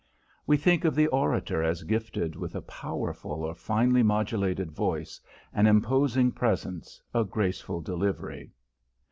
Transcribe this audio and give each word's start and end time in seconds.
We 0.47 0.57
think 0.57 0.83
of 0.83 0.95
the 0.95 1.05
orator 1.05 1.61
as 1.61 1.83
gifted 1.83 2.35
with 2.35 2.55
a 2.55 2.61
powerful 2.63 3.43
or 3.43 3.53
finely 3.53 4.01
modulated 4.01 4.71
voice, 4.71 5.21
an 5.53 5.67
imposing 5.67 6.31
presence, 6.31 7.03
a 7.13 7.23
graceful 7.23 7.81
delivery. 7.81 8.49